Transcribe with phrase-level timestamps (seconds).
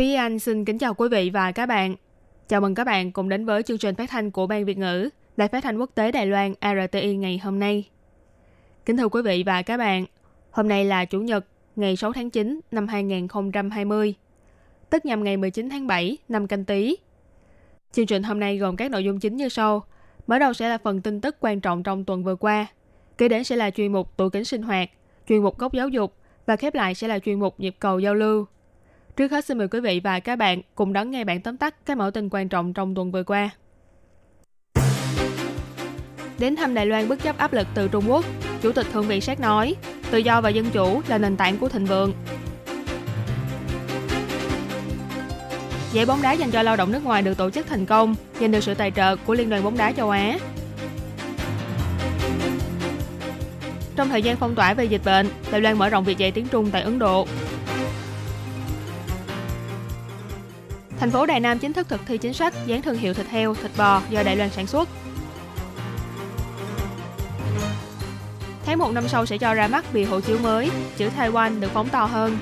[0.00, 1.96] Thúy Anh xin kính chào quý vị và các bạn.
[2.48, 5.08] Chào mừng các bạn cùng đến với chương trình phát thanh của Ban Việt ngữ
[5.36, 7.88] Đài Phát thanh Quốc tế Đài Loan RTI ngày hôm nay.
[8.84, 10.04] Kính thưa quý vị và các bạn,
[10.50, 14.14] hôm nay là Chủ nhật, ngày 6 tháng 9 năm 2020,
[14.90, 16.96] tức nhằm ngày 19 tháng 7 năm canh tí.
[17.92, 19.84] Chương trình hôm nay gồm các nội dung chính như sau.
[20.26, 22.66] Mở đầu sẽ là phần tin tức quan trọng trong tuần vừa qua.
[23.18, 24.90] Kế đến sẽ là chuyên mục tủ kính sinh hoạt,
[25.28, 26.14] chuyên mục góc giáo dục
[26.46, 28.46] và khép lại sẽ là chuyên mục nhịp cầu giao lưu.
[29.16, 31.74] Trước hết xin mời quý vị và các bạn cùng đón nghe bản tóm tắt
[31.86, 33.50] các mẫu tin quan trọng trong tuần vừa qua.
[36.38, 38.24] Đến thăm Đài Loan bất chấp áp lực từ Trung Quốc,
[38.62, 39.74] Chủ tịch Thượng viện Séc nói,
[40.10, 42.12] tự do và dân chủ là nền tảng của thịnh vượng.
[45.92, 48.50] Giải bóng đá dành cho lao động nước ngoài được tổ chức thành công, giành
[48.50, 50.38] được sự tài trợ của Liên đoàn bóng đá châu Á.
[53.96, 56.48] Trong thời gian phong tỏa về dịch bệnh, Đài Loan mở rộng việc dạy tiếng
[56.48, 57.26] Trung tại Ấn Độ.
[61.00, 63.54] Thành phố Đài Nam chính thức thực thi chính sách dán thương hiệu thịt heo,
[63.54, 64.88] thịt bò do Đài Loan sản xuất.
[68.66, 71.70] Tháng 1 năm sau sẽ cho ra mắt bìa hộ chiếu mới, chữ Taiwan được
[71.74, 72.38] phóng to hơn.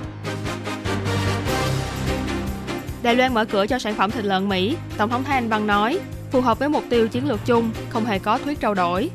[3.03, 5.67] Đài Loan mở cửa cho sản phẩm thịt lợn Mỹ, Tổng thống Thái Anh Văn
[5.67, 5.99] nói,
[6.31, 9.11] phù hợp với mục tiêu chiến lược chung, không hề có thuyết trao đổi.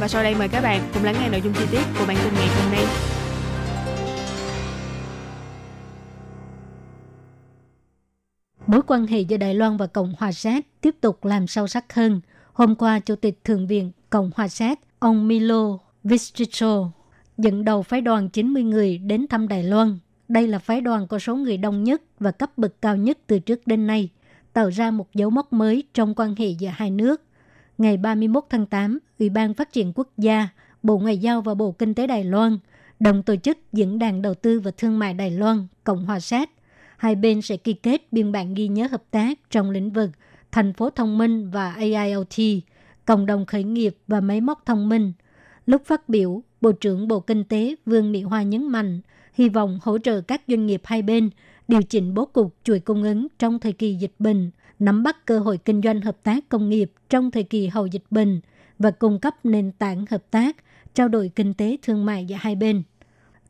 [0.00, 2.16] Và sau đây mời các bạn cùng lắng nghe nội dung chi tiết của bản
[2.24, 3.11] tin ngày hôm nay.
[8.72, 11.94] Mối quan hệ giữa Đài Loan và Cộng hòa Séc tiếp tục làm sâu sắc
[11.94, 12.20] hơn.
[12.52, 16.90] Hôm qua, Chủ tịch Thượng viện Cộng hòa Séc, ông Milo Vistricho,
[17.38, 19.98] dẫn đầu phái đoàn 90 người đến thăm Đài Loan.
[20.28, 23.38] Đây là phái đoàn có số người đông nhất và cấp bậc cao nhất từ
[23.38, 24.08] trước đến nay,
[24.52, 27.22] tạo ra một dấu mốc mới trong quan hệ giữa hai nước.
[27.78, 30.48] Ngày 31 tháng 8, Ủy ban Phát triển Quốc gia,
[30.82, 32.58] Bộ Ngoại giao và Bộ Kinh tế Đài Loan
[33.00, 36.50] đồng tổ chức Diễn đàn Đầu tư và Thương mại Đài Loan, Cộng hòa Séc
[37.02, 40.10] hai bên sẽ ký kết biên bản ghi nhớ hợp tác trong lĩnh vực
[40.52, 42.34] thành phố thông minh và AIoT,
[43.04, 45.12] cộng đồng khởi nghiệp và máy móc thông minh.
[45.66, 49.00] Lúc phát biểu, Bộ trưởng Bộ Kinh tế Vương Mỹ Hoa nhấn mạnh,
[49.34, 51.30] hy vọng hỗ trợ các doanh nghiệp hai bên
[51.68, 55.38] điều chỉnh bố cục chuỗi cung ứng trong thời kỳ dịch bệnh, nắm bắt cơ
[55.38, 58.40] hội kinh doanh hợp tác công nghiệp trong thời kỳ hậu dịch bệnh
[58.78, 60.56] và cung cấp nền tảng hợp tác,
[60.94, 62.82] trao đổi kinh tế thương mại giữa hai bên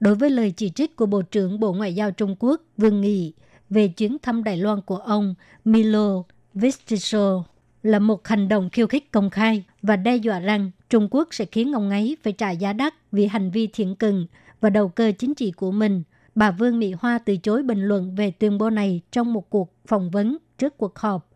[0.03, 3.33] đối với lời chỉ trích của Bộ trưởng Bộ Ngoại giao Trung Quốc Vương Nghị
[3.71, 6.23] về chuyến thăm Đài Loan của ông Milo
[6.55, 7.45] Vistiso
[7.83, 11.45] là một hành động khiêu khích công khai và đe dọa rằng Trung Quốc sẽ
[11.45, 14.27] khiến ông ấy phải trả giá đắt vì hành vi thiện cừng
[14.61, 16.03] và đầu cơ chính trị của mình.
[16.35, 19.75] Bà Vương Mỹ Hoa từ chối bình luận về tuyên bố này trong một cuộc
[19.87, 21.31] phỏng vấn trước cuộc họp.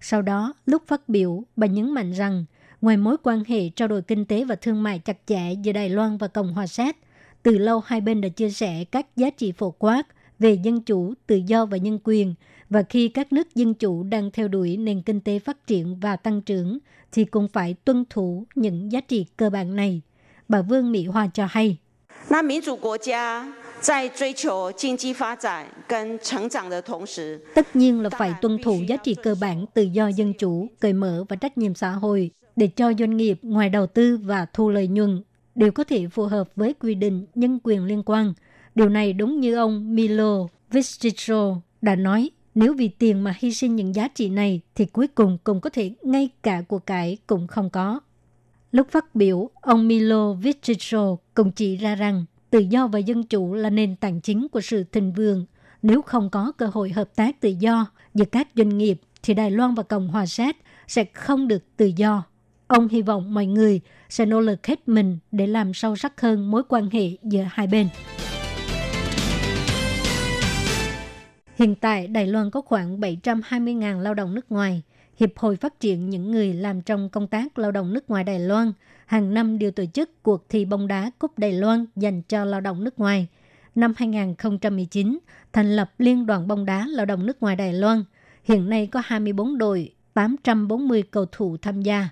[0.00, 2.44] Sau đó, lúc phát biểu, bà nhấn mạnh rằng
[2.80, 5.88] ngoài mối quan hệ trao đổi kinh tế và thương mại chặt chẽ giữa Đài
[5.88, 6.96] Loan và Cộng hòa Séc,
[7.43, 10.03] từ lâu hai bên đã chia sẻ các giá trị phổ quát
[10.39, 12.33] về dân chủ, tự do và nhân quyền
[12.69, 16.15] và khi các nước dân chủ đang theo đuổi nền kinh tế phát triển và
[16.15, 16.77] tăng trưởng
[17.11, 20.01] thì cũng phải tuân thủ những giá trị cơ bản này.
[20.47, 21.77] Bà Vương Mỹ Hoa cho hay.
[22.29, 23.47] 那民主国家
[23.81, 31.23] 在追求经济发展跟成长的同时，tất nhiên là phải tuân thủ giá trị cơ bản tự do dân chủ, cởi mở
[31.29, 34.87] và trách nhiệm xã hội để cho doanh nghiệp ngoài đầu tư và thu lợi
[34.87, 35.23] nhuận
[35.60, 38.34] đều có thể phù hợp với quy định nhân quyền liên quan.
[38.74, 43.76] Điều này đúng như ông Milo Vistitro đã nói, nếu vì tiền mà hy sinh
[43.76, 47.46] những giá trị này thì cuối cùng cũng có thể ngay cả của cải cũng
[47.46, 48.00] không có.
[48.72, 53.54] Lúc phát biểu, ông Milo Vistitro cũng chỉ ra rằng tự do và dân chủ
[53.54, 55.46] là nền tảng chính của sự thịnh vượng.
[55.82, 59.50] Nếu không có cơ hội hợp tác tự do giữa các doanh nghiệp thì Đài
[59.50, 60.56] Loan và Cộng hòa Séc
[60.88, 62.29] sẽ không được tự do.
[62.70, 66.50] Ông hy vọng mọi người sẽ nỗ lực hết mình để làm sâu sắc hơn
[66.50, 67.88] mối quan hệ giữa hai bên.
[71.56, 74.82] Hiện tại, Đài Loan có khoảng 720.000 lao động nước ngoài.
[75.16, 78.40] Hiệp hội phát triển những người làm trong công tác lao động nước ngoài Đài
[78.40, 78.72] Loan
[79.06, 82.60] hàng năm đều tổ chức cuộc thi bóng đá Cúp Đài Loan dành cho lao
[82.60, 83.26] động nước ngoài.
[83.74, 85.18] Năm 2019,
[85.52, 88.04] thành lập Liên đoàn bóng đá lao động nước ngoài Đài Loan.
[88.44, 92.08] Hiện nay có 24 đội, 840 cầu thủ tham gia.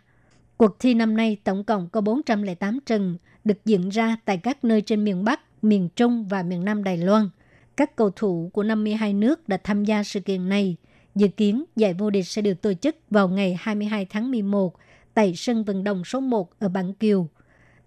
[0.58, 4.82] Cuộc thi năm nay tổng cộng có 408 trận, được diễn ra tại các nơi
[4.82, 7.28] trên miền Bắc, miền Trung và miền Nam Đài Loan.
[7.76, 10.76] Các cầu thủ của 52 nước đã tham gia sự kiện này.
[11.14, 14.76] Dự kiến giải vô địch sẽ được tổ chức vào ngày 22 tháng 11
[15.14, 17.28] tại sân vận động số 1 ở Bản Kiều.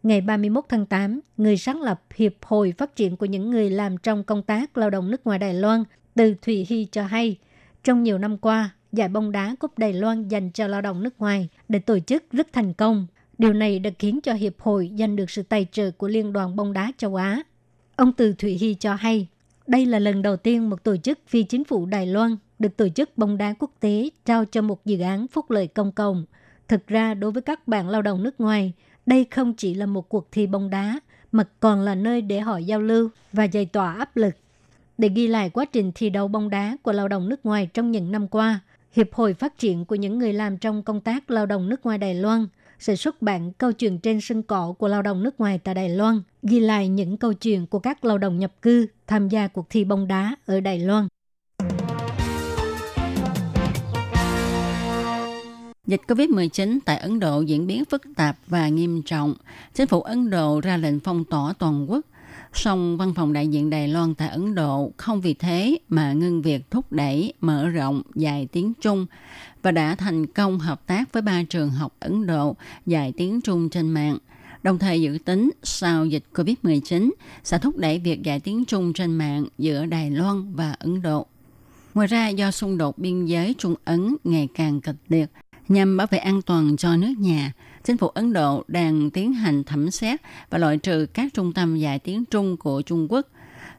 [0.03, 3.97] Ngày 31 tháng 8, người sáng lập Hiệp hội Phát triển của những người làm
[3.97, 5.83] trong công tác lao động nước ngoài Đài Loan,
[6.15, 7.37] Từ Thủy Hy cho hay,
[7.83, 11.13] trong nhiều năm qua, giải bóng đá Cúp Đài Loan dành cho lao động nước
[11.19, 13.07] ngoài được tổ chức rất thành công.
[13.37, 16.55] Điều này đã khiến cho Hiệp hội giành được sự tài trợ của Liên đoàn
[16.55, 17.43] bóng đá châu Á.
[17.95, 19.27] Ông Từ Thụy Hy cho hay,
[19.67, 22.89] đây là lần đầu tiên một tổ chức phi chính phủ Đài Loan được tổ
[22.89, 26.25] chức bóng đá quốc tế trao cho một dự án phúc lợi công cộng.
[26.67, 28.73] Thực ra, đối với các bạn lao động nước ngoài,
[29.05, 30.99] đây không chỉ là một cuộc thi bóng đá,
[31.31, 34.35] mà còn là nơi để họ giao lưu và giải tỏa áp lực.
[34.97, 37.91] Để ghi lại quá trình thi đấu bóng đá của lao động nước ngoài trong
[37.91, 38.59] những năm qua,
[38.91, 41.97] Hiệp hội Phát triển của những người làm trong công tác lao động nước ngoài
[41.97, 42.47] Đài Loan
[42.79, 45.89] sẽ xuất bản câu chuyện trên sân cỏ của lao động nước ngoài tại Đài
[45.89, 49.69] Loan, ghi lại những câu chuyện của các lao động nhập cư tham gia cuộc
[49.69, 51.07] thi bóng đá ở Đài Loan.
[55.87, 59.33] Dịch COVID-19 tại Ấn Độ diễn biến phức tạp và nghiêm trọng.
[59.73, 62.05] Chính phủ Ấn Độ ra lệnh phong tỏa toàn quốc.
[62.53, 66.41] Song văn phòng đại diện Đài Loan tại Ấn Độ không vì thế mà ngưng
[66.41, 69.05] việc thúc đẩy, mở rộng dạy tiếng Trung
[69.61, 72.55] và đã thành công hợp tác với ba trường học Ấn Độ
[72.85, 74.17] dạy tiếng Trung trên mạng.
[74.63, 77.11] Đồng thời dự tính sau dịch COVID-19
[77.43, 81.25] sẽ thúc đẩy việc dạy tiếng Trung trên mạng giữa Đài Loan và Ấn Độ.
[81.93, 85.31] Ngoài ra, do xung đột biên giới Trung Ấn ngày càng kịch liệt,
[85.71, 87.53] nhằm bảo vệ an toàn cho nước nhà,
[87.83, 91.77] chính phủ Ấn Độ đang tiến hành thẩm xét và loại trừ các trung tâm
[91.77, 93.27] dạy tiếng Trung của Trung Quốc.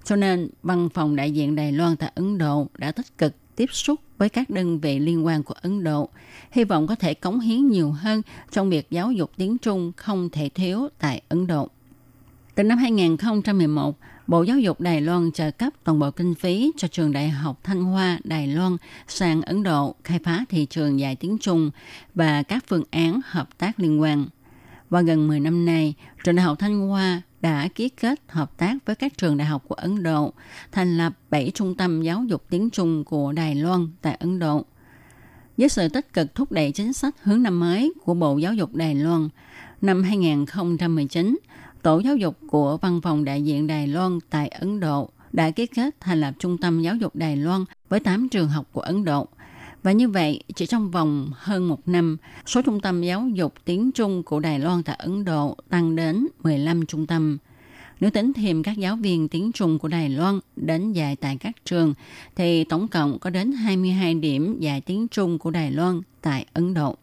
[0.05, 3.67] Cho nên, văn phòng đại diện Đài Loan tại Ấn Độ đã tích cực tiếp
[3.73, 6.09] xúc với các đơn vị liên quan của Ấn Độ,
[6.51, 10.31] hy vọng có thể cống hiến nhiều hơn trong việc giáo dục tiếng Trung không
[10.31, 11.69] thể thiếu tại Ấn Độ.
[12.55, 13.99] Từ năm 2011,
[14.33, 17.61] Bộ Giáo dục Đài Loan trợ cấp toàn bộ kinh phí cho trường Đại học
[17.63, 18.77] Thanh Hoa Đài Loan
[19.09, 21.71] sang Ấn Độ khai phá thị trường dạy tiếng Trung
[22.15, 24.27] và các phương án hợp tác liên quan.
[24.91, 25.95] Và gần 10 năm nay,
[26.25, 29.63] trường Đại học Thanh Hoa đã ký kết hợp tác với các trường đại học
[29.69, 30.33] của Ấn Độ,
[30.73, 34.65] thành lập 7 trung tâm giáo dục tiếng Trung của Đài Loan tại Ấn Độ.
[35.57, 38.75] Với sự tích cực thúc đẩy chính sách hướng năm mới của Bộ Giáo dục
[38.75, 39.29] Đài Loan,
[39.81, 41.39] năm 2019,
[41.83, 45.67] Tổ giáo dục của Văn phòng đại diện Đài Loan tại Ấn Độ đã ký
[45.67, 49.05] kết thành lập Trung tâm Giáo dục Đài Loan với 8 trường học của Ấn
[49.05, 49.29] Độ.
[49.83, 53.93] Và như vậy, chỉ trong vòng hơn một năm, số trung tâm giáo dục tiếng
[53.93, 57.39] Trung của Đài Loan tại Ấn Độ tăng đến 15 trung tâm.
[58.01, 61.57] Nếu tính thêm các giáo viên tiếng Trung của Đài Loan đến dạy tại các
[61.65, 61.95] trường,
[62.37, 66.75] thì tổng cộng có đến 22 điểm dạy tiếng Trung của Đài Loan tại Ấn
[66.75, 66.97] Độ.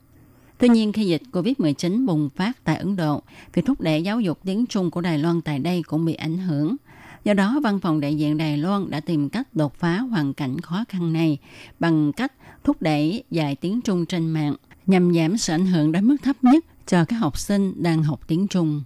[0.59, 3.21] Tuy nhiên, khi dịch COVID-19 bùng phát tại Ấn Độ,
[3.53, 6.38] việc thúc đẩy giáo dục tiếng Trung của Đài Loan tại đây cũng bị ảnh
[6.38, 6.75] hưởng.
[7.23, 10.59] Do đó, văn phòng đại diện Đài Loan đã tìm cách đột phá hoàn cảnh
[10.59, 11.38] khó khăn này
[11.79, 12.33] bằng cách
[12.63, 16.35] thúc đẩy dạy tiếng Trung trên mạng nhằm giảm sự ảnh hưởng đến mức thấp
[16.41, 18.83] nhất cho các học sinh đang học tiếng Trung.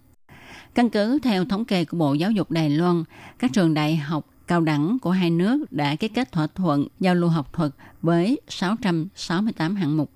[0.76, 3.04] Căn cứ theo thống kê của Bộ Giáo dục Đài Loan,
[3.40, 7.16] các trường đại học cao đẳng của hai nước đã ký kết thỏa thuận giao
[7.16, 7.72] lưu học thuật
[8.02, 10.12] với 668 hạng mục.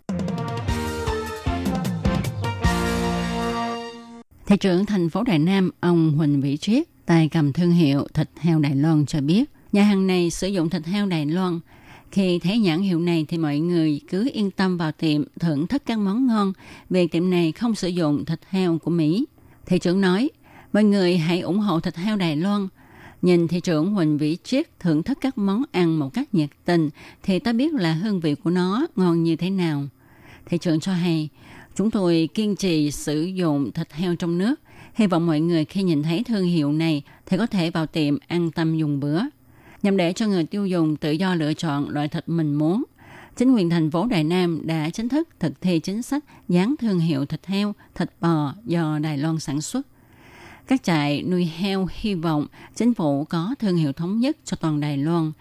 [4.48, 8.30] Thị trưởng thành phố Đài Nam, ông Huỳnh Vĩ Triết, tài cầm thương hiệu thịt
[8.40, 11.60] heo Đài Loan cho biết, nhà hàng này sử dụng thịt heo Đài Loan.
[12.12, 15.84] Khi thấy nhãn hiệu này thì mọi người cứ yên tâm vào tiệm thưởng thức
[15.86, 16.54] các món ngon
[16.90, 19.26] vì tiệm này không sử dụng thịt heo của Mỹ.
[19.66, 20.30] Thị trưởng nói,
[20.74, 22.68] mọi người hãy ủng hộ thịt heo Đài Loan.
[23.22, 26.90] Nhìn thị trưởng Huỳnh Vĩ Triết thưởng thức các món ăn một cách nhiệt tình
[27.24, 29.84] thì ta biết là hương vị của nó ngon như thế nào.
[30.46, 31.30] Thị trưởng cho hay,
[31.78, 34.56] Chúng tôi kiên trì sử dụng thịt heo trong nước.
[34.94, 38.18] Hy vọng mọi người khi nhìn thấy thương hiệu này thì có thể vào tiệm
[38.28, 39.22] an tâm dùng bữa.
[39.84, 42.84] Nhằm để cho người tiêu dùng tự do lựa chọn loại thịt mình muốn.
[43.36, 47.00] Chính quyền thành phố Đài Nam đã chính thức thực thi chính sách dán thương
[47.00, 49.88] hiệu thịt heo, thịt bò do Đài Loan sản xuất.
[50.68, 54.80] Các trại nuôi heo hy vọng chính phủ có thương hiệu thống nhất cho toàn
[54.80, 55.32] Đài Loan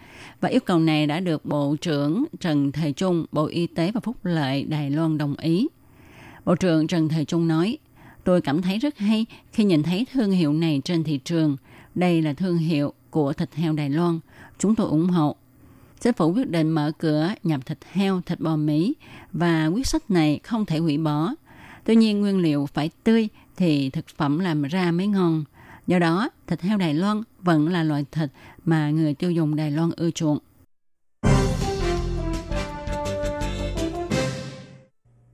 [0.41, 3.99] và yêu cầu này đã được Bộ trưởng Trần Thời Trung, Bộ Y tế và
[3.99, 5.67] Phúc lợi Đài Loan đồng ý.
[6.47, 7.77] Bộ trưởng Trần Thời Trung nói,
[8.23, 11.57] tôi cảm thấy rất hay khi nhìn thấy thương hiệu này trên thị trường.
[11.95, 14.19] Đây là thương hiệu của thịt heo Đài Loan.
[14.59, 15.35] Chúng tôi ủng hộ.
[15.99, 18.93] Chính phủ quyết định mở cửa nhập thịt heo, thịt bò Mỹ
[19.33, 21.33] và quyết sách này không thể hủy bỏ.
[21.83, 25.43] Tuy nhiên nguyên liệu phải tươi thì thực phẩm làm ra mới ngon.
[25.87, 28.29] Do đó, thịt heo Đài Loan vẫn là loại thịt
[28.65, 30.39] mà người tiêu dùng Đài Loan ưa chuộng.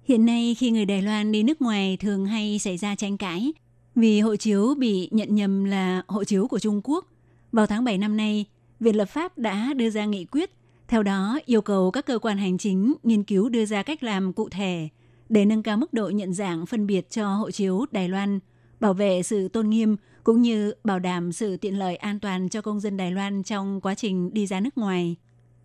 [0.06, 3.54] Hiện nay khi người Đài Loan đi nước ngoài thường hay xảy ra tranh cãi
[3.96, 7.06] vì hộ chiếu bị nhận nhầm là hộ chiếu của Trung Quốc.
[7.52, 8.46] Vào tháng 7 năm nay,
[8.80, 10.52] Viện lập pháp đã đưa ra nghị quyết,
[10.88, 14.34] theo đó yêu cầu các cơ quan hành chính nghiên cứu đưa ra cách làm
[14.34, 14.90] cụ thể
[15.30, 18.40] để nâng cao mức độ nhận dạng phân biệt cho hộ chiếu Đài Loan,
[18.80, 22.62] bảo vệ sự tôn nghiêm cũng như bảo đảm sự tiện lợi an toàn cho
[22.62, 25.16] công dân Đài Loan trong quá trình đi ra nước ngoài.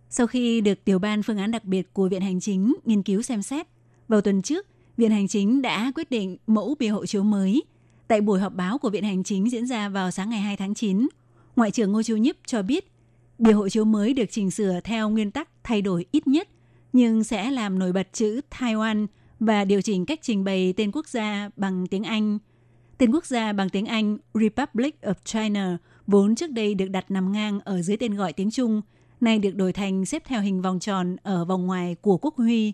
[0.09, 3.21] Sau khi được tiểu ban phương án đặc biệt của Viện Hành Chính nghiên cứu
[3.21, 3.67] xem xét,
[4.09, 4.65] vào tuần trước,
[4.97, 7.63] Viện Hành Chính đã quyết định mẫu bìa hộ chiếu mới.
[8.07, 10.73] Tại buổi họp báo của Viện Hành Chính diễn ra vào sáng ngày 2 tháng
[10.73, 11.07] 9,
[11.55, 12.91] Ngoại trưởng Ngô Chiêu Nhíp cho biết,
[13.37, 16.49] bìa hộ chiếu mới được chỉnh sửa theo nguyên tắc thay đổi ít nhất,
[16.93, 19.07] nhưng sẽ làm nổi bật chữ Taiwan
[19.39, 22.39] và điều chỉnh cách trình bày tên quốc gia bằng tiếng Anh.
[22.97, 27.31] Tên quốc gia bằng tiếng Anh Republic of China vốn trước đây được đặt nằm
[27.31, 28.81] ngang ở dưới tên gọi tiếng Trung,
[29.21, 32.73] nay được đổi thành xếp theo hình vòng tròn ở vòng ngoài của quốc huy.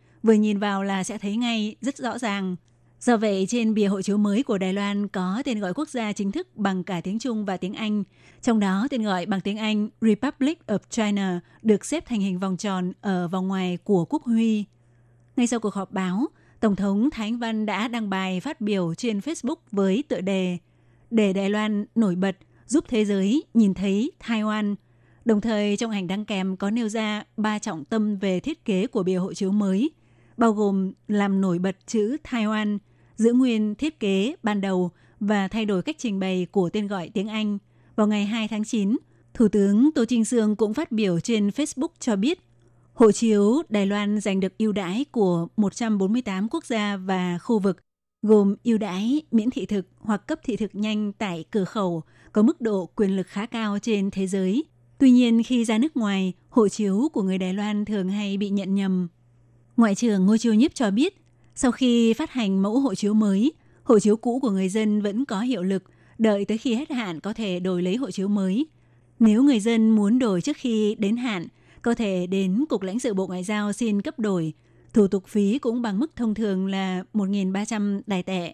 [0.23, 2.55] vừa nhìn vào là sẽ thấy ngay rất rõ ràng.
[2.99, 6.13] Do vậy, trên bìa hộ chiếu mới của Đài Loan có tên gọi quốc gia
[6.13, 8.03] chính thức bằng cả tiếng Trung và tiếng Anh.
[8.41, 12.57] Trong đó, tên gọi bằng tiếng Anh Republic of China được xếp thành hình vòng
[12.57, 14.65] tròn ở vòng ngoài của quốc huy.
[15.35, 16.27] Ngay sau cuộc họp báo,
[16.59, 20.57] Tổng thống Thái Anh Văn đã đăng bài phát biểu trên Facebook với tựa đề
[21.11, 22.37] Để Đài Loan nổi bật,
[22.67, 24.75] giúp thế giới nhìn thấy Taiwan.
[25.25, 28.87] Đồng thời trong ảnh đăng kèm có nêu ra ba trọng tâm về thiết kế
[28.87, 29.91] của bìa hộ chiếu mới,
[30.41, 32.77] bao gồm làm nổi bật chữ Taiwan,
[33.15, 37.09] giữ nguyên thiết kế ban đầu và thay đổi cách trình bày của tên gọi
[37.13, 37.57] tiếng Anh.
[37.95, 38.97] Vào ngày 2 tháng 9,
[39.33, 42.39] Thủ tướng Tô Trinh Sương cũng phát biểu trên Facebook cho biết
[42.93, 47.77] Hộ chiếu Đài Loan giành được ưu đãi của 148 quốc gia và khu vực,
[48.21, 52.41] gồm ưu đãi miễn thị thực hoặc cấp thị thực nhanh tại cửa khẩu, có
[52.41, 54.63] mức độ quyền lực khá cao trên thế giới.
[54.97, 58.49] Tuy nhiên, khi ra nước ngoài, hộ chiếu của người Đài Loan thường hay bị
[58.49, 59.07] nhận nhầm.
[59.81, 61.21] Ngoại trưởng Ngô Chiêu Nhiếp cho biết,
[61.55, 65.25] sau khi phát hành mẫu hộ chiếu mới, hộ chiếu cũ của người dân vẫn
[65.25, 65.83] có hiệu lực,
[66.17, 68.65] đợi tới khi hết hạn có thể đổi lấy hộ chiếu mới.
[69.19, 71.47] Nếu người dân muốn đổi trước khi đến hạn,
[71.81, 74.53] có thể đến Cục lãnh sự Bộ Ngoại giao xin cấp đổi.
[74.93, 78.53] Thủ tục phí cũng bằng mức thông thường là 1.300 đài tệ.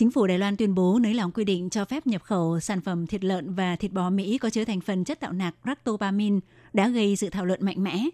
[0.00, 2.80] Chính phủ Đài Loan tuyên bố nới lỏng quy định cho phép nhập khẩu sản
[2.80, 6.40] phẩm thịt lợn và thịt bò Mỹ có chứa thành phần chất tạo nạc ractopamine
[6.72, 8.04] đã gây sự thảo luận mạnh mẽ.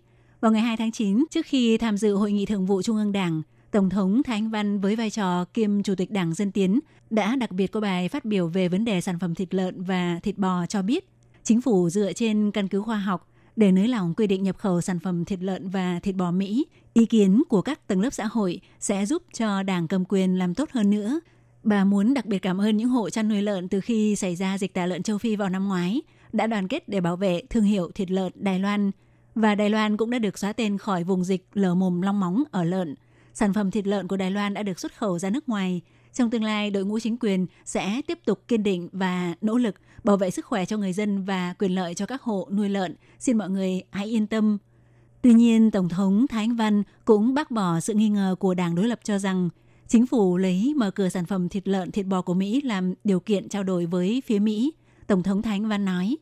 [0.40, 3.12] Vào ngày 2 tháng 9, trước khi tham dự Hội nghị Thường vụ Trung ương
[3.12, 6.80] Đảng, Tổng thống Thái Anh Văn với vai trò kiêm Chủ tịch Đảng Dân Tiến
[7.10, 10.20] đã đặc biệt có bài phát biểu về vấn đề sản phẩm thịt lợn và
[10.22, 11.08] thịt bò cho biết
[11.44, 14.80] chính phủ dựa trên căn cứ khoa học để nới lỏng quy định nhập khẩu
[14.80, 16.66] sản phẩm thịt lợn và thịt bò Mỹ.
[16.94, 20.54] Ý kiến của các tầng lớp xã hội sẽ giúp cho đảng cầm quyền làm
[20.54, 21.20] tốt hơn nữa.
[21.66, 24.58] Bà muốn đặc biệt cảm ơn những hộ chăn nuôi lợn từ khi xảy ra
[24.58, 27.64] dịch tả lợn châu Phi vào năm ngoái đã đoàn kết để bảo vệ thương
[27.64, 28.90] hiệu thịt lợn Đài Loan
[29.34, 32.42] và Đài Loan cũng đã được xóa tên khỏi vùng dịch lở mồm long móng
[32.50, 32.94] ở lợn.
[33.34, 35.80] Sản phẩm thịt lợn của Đài Loan đã được xuất khẩu ra nước ngoài.
[36.12, 39.74] Trong tương lai, đội ngũ chính quyền sẽ tiếp tục kiên định và nỗ lực
[40.04, 42.96] bảo vệ sức khỏe cho người dân và quyền lợi cho các hộ nuôi lợn.
[43.18, 44.58] Xin mọi người hãy yên tâm.
[45.22, 48.74] Tuy nhiên, Tổng thống Thái Anh Văn cũng bác bỏ sự nghi ngờ của đảng
[48.74, 49.48] đối lập cho rằng
[49.87, 53.19] chính phủ lấy mở cửa sản phẩm thịt lợn, thịt bò của Mỹ làm điều
[53.19, 54.73] kiện trao đổi với phía Mỹ.
[55.07, 56.17] Tổng thống Thái Anh Văn nói.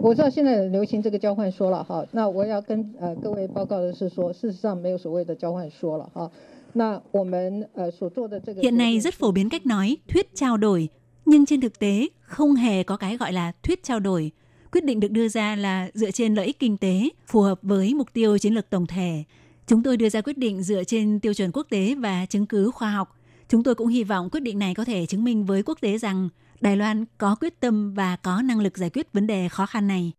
[0.00, 6.30] 我知道现在流行这个交换说了哈，那我要跟呃各位报告的是说，事实上没有所谓的交换说了哈。
[6.72, 10.88] 那我们呃所做的这个 Hiện nay rất phổ biến cách nói thuyết trao đổi,
[11.26, 14.30] nhưng trên thực tế không hề có cái gọi là thuyết trao đổi.
[14.72, 17.94] Quyết định được đưa ra là dựa trên lợi ích kinh tế, phù hợp với
[17.94, 19.24] mục tiêu chiến lược tổng thể.
[19.67, 22.71] Chúng tôi đưa ra quyết định dựa trên tiêu chuẩn quốc tế và chứng cứ
[22.71, 23.15] khoa học.
[23.49, 25.97] Chúng tôi cũng hy vọng quyết định này có thể chứng minh với quốc tế
[25.97, 26.29] rằng
[26.61, 29.87] Đài Loan có quyết tâm và có năng lực giải quyết vấn đề khó khăn
[29.87, 30.11] này.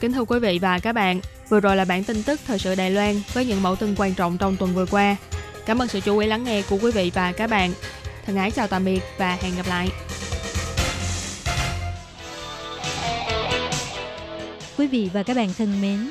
[0.00, 2.74] Kính thưa quý vị và các bạn, vừa rồi là bản tin tức thời sự
[2.74, 5.16] Đài Loan với những mẫu tin quan trọng trong tuần vừa qua.
[5.66, 7.72] Cảm ơn sự chú ý lắng nghe của quý vị và các bạn.
[8.26, 9.88] Thân ái chào tạm biệt và hẹn gặp lại.
[14.78, 16.10] Quý vị và các bạn thân mến,